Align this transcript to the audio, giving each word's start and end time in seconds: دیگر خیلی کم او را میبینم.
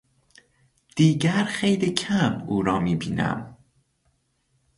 دیگر 0.95 1.43
خیلی 1.43 1.91
کم 1.91 2.41
او 2.47 2.61
را 2.63 2.79
میبینم. 2.79 3.57